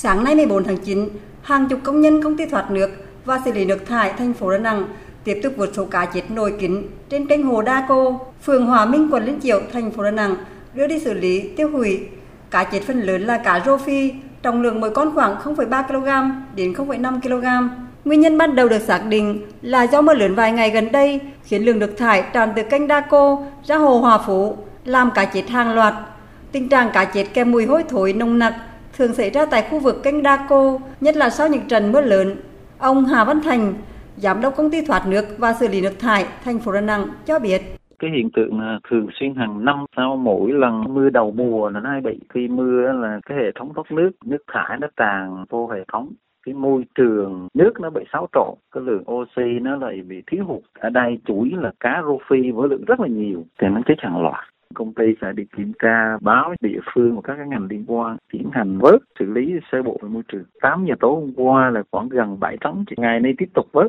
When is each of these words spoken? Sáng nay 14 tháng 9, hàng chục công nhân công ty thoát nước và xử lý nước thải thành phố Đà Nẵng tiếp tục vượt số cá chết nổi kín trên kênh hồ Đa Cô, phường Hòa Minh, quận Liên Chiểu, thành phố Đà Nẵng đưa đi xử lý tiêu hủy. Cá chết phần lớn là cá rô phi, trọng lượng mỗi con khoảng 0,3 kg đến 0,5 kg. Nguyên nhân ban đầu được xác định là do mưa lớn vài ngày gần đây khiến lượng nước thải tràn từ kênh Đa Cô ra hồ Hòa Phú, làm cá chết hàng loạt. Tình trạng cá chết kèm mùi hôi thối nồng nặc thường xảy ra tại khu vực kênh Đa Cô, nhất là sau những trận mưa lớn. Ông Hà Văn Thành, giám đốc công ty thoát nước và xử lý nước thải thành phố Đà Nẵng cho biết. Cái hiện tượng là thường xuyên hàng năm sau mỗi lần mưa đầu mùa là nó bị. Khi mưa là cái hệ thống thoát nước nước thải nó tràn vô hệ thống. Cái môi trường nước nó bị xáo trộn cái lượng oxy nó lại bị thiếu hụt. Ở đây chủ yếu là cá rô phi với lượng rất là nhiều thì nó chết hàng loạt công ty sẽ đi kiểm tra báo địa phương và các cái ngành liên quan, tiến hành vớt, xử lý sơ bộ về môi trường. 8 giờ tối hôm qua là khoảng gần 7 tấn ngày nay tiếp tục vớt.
Sáng 0.00 0.24
nay 0.24 0.34
14 0.34 0.64
tháng 0.64 0.76
9, 0.76 1.08
hàng 1.42 1.68
chục 1.68 1.78
công 1.82 2.00
nhân 2.00 2.22
công 2.22 2.36
ty 2.36 2.46
thoát 2.46 2.70
nước 2.70 2.90
và 3.24 3.40
xử 3.44 3.52
lý 3.52 3.64
nước 3.64 3.86
thải 3.86 4.12
thành 4.18 4.34
phố 4.34 4.50
Đà 4.50 4.58
Nẵng 4.58 4.84
tiếp 5.24 5.40
tục 5.42 5.52
vượt 5.56 5.70
số 5.76 5.84
cá 5.84 6.04
chết 6.04 6.30
nổi 6.30 6.54
kín 6.60 6.82
trên 7.08 7.26
kênh 7.26 7.42
hồ 7.42 7.62
Đa 7.62 7.86
Cô, 7.88 8.20
phường 8.42 8.66
Hòa 8.66 8.84
Minh, 8.84 9.08
quận 9.12 9.24
Liên 9.24 9.40
Chiểu, 9.40 9.60
thành 9.72 9.90
phố 9.90 10.02
Đà 10.02 10.10
Nẵng 10.10 10.36
đưa 10.74 10.86
đi 10.86 10.98
xử 10.98 11.14
lý 11.14 11.48
tiêu 11.56 11.70
hủy. 11.70 12.00
Cá 12.50 12.64
chết 12.64 12.80
phần 12.86 13.00
lớn 13.00 13.22
là 13.22 13.38
cá 13.38 13.62
rô 13.66 13.76
phi, 13.78 14.12
trọng 14.42 14.62
lượng 14.62 14.80
mỗi 14.80 14.90
con 14.90 15.14
khoảng 15.14 15.36
0,3 15.36 15.82
kg 15.82 16.30
đến 16.54 16.72
0,5 16.72 17.20
kg. 17.20 17.68
Nguyên 18.04 18.20
nhân 18.20 18.38
ban 18.38 18.54
đầu 18.54 18.68
được 18.68 18.82
xác 18.82 19.02
định 19.08 19.42
là 19.62 19.82
do 19.82 20.00
mưa 20.00 20.14
lớn 20.14 20.34
vài 20.34 20.52
ngày 20.52 20.70
gần 20.70 20.92
đây 20.92 21.20
khiến 21.44 21.64
lượng 21.64 21.78
nước 21.78 21.94
thải 21.98 22.24
tràn 22.32 22.52
từ 22.56 22.62
kênh 22.62 22.88
Đa 22.88 23.00
Cô 23.00 23.46
ra 23.64 23.76
hồ 23.76 23.98
Hòa 23.98 24.18
Phú, 24.26 24.56
làm 24.84 25.10
cá 25.14 25.24
chết 25.24 25.48
hàng 25.48 25.74
loạt. 25.74 25.94
Tình 26.52 26.68
trạng 26.68 26.90
cá 26.92 27.04
chết 27.04 27.24
kèm 27.34 27.50
mùi 27.50 27.66
hôi 27.66 27.84
thối 27.88 28.12
nồng 28.12 28.38
nặc 28.38 28.54
thường 28.98 29.12
xảy 29.12 29.30
ra 29.30 29.46
tại 29.50 29.62
khu 29.70 29.78
vực 29.78 29.96
kênh 30.02 30.22
Đa 30.22 30.46
Cô, 30.48 30.80
nhất 31.00 31.16
là 31.16 31.30
sau 31.30 31.48
những 31.48 31.68
trận 31.68 31.92
mưa 31.92 32.00
lớn. 32.00 32.36
Ông 32.78 33.04
Hà 33.04 33.24
Văn 33.24 33.40
Thành, 33.44 33.74
giám 34.16 34.40
đốc 34.40 34.56
công 34.56 34.70
ty 34.70 34.78
thoát 34.86 35.02
nước 35.06 35.24
và 35.38 35.52
xử 35.52 35.68
lý 35.68 35.82
nước 35.82 35.98
thải 35.98 36.24
thành 36.44 36.58
phố 36.58 36.72
Đà 36.72 36.80
Nẵng 36.80 37.06
cho 37.26 37.38
biết. 37.38 37.62
Cái 37.98 38.10
hiện 38.10 38.30
tượng 38.30 38.60
là 38.60 38.78
thường 38.90 39.08
xuyên 39.12 39.34
hàng 39.34 39.64
năm 39.64 39.84
sau 39.96 40.16
mỗi 40.16 40.52
lần 40.52 40.94
mưa 40.94 41.10
đầu 41.10 41.30
mùa 41.30 41.70
là 41.70 41.80
nó 41.80 42.00
bị. 42.00 42.20
Khi 42.34 42.48
mưa 42.48 42.92
là 42.92 43.20
cái 43.26 43.38
hệ 43.38 43.52
thống 43.54 43.74
thoát 43.74 43.92
nước 43.92 44.10
nước 44.24 44.42
thải 44.52 44.78
nó 44.80 44.88
tràn 44.96 45.44
vô 45.50 45.68
hệ 45.74 45.84
thống. 45.92 46.08
Cái 46.46 46.54
môi 46.54 46.84
trường 46.94 47.48
nước 47.54 47.72
nó 47.80 47.90
bị 47.90 48.04
xáo 48.12 48.26
trộn 48.32 48.54
cái 48.74 48.82
lượng 48.86 49.10
oxy 49.12 49.58
nó 49.60 49.76
lại 49.76 50.02
bị 50.08 50.22
thiếu 50.26 50.44
hụt. 50.44 50.60
Ở 50.78 50.90
đây 50.90 51.18
chủ 51.24 51.42
yếu 51.42 51.60
là 51.60 51.72
cá 51.80 52.02
rô 52.06 52.18
phi 52.28 52.50
với 52.50 52.68
lượng 52.68 52.84
rất 52.84 53.00
là 53.00 53.06
nhiều 53.06 53.44
thì 53.60 53.68
nó 53.68 53.80
chết 53.86 53.94
hàng 53.98 54.22
loạt 54.22 54.44
công 54.74 54.94
ty 54.94 55.04
sẽ 55.20 55.32
đi 55.32 55.44
kiểm 55.56 55.72
tra 55.82 56.18
báo 56.20 56.54
địa 56.60 56.78
phương 56.94 57.14
và 57.14 57.20
các 57.24 57.36
cái 57.36 57.48
ngành 57.48 57.66
liên 57.70 57.84
quan, 57.86 58.16
tiến 58.32 58.50
hành 58.52 58.78
vớt, 58.78 59.00
xử 59.18 59.32
lý 59.32 59.54
sơ 59.72 59.82
bộ 59.82 59.98
về 60.02 60.08
môi 60.08 60.22
trường. 60.28 60.44
8 60.60 60.84
giờ 60.88 60.94
tối 61.00 61.14
hôm 61.14 61.32
qua 61.36 61.70
là 61.70 61.82
khoảng 61.90 62.08
gần 62.08 62.40
7 62.40 62.56
tấn 62.60 62.84
ngày 62.96 63.20
nay 63.20 63.34
tiếp 63.38 63.48
tục 63.54 63.66
vớt. 63.72 63.86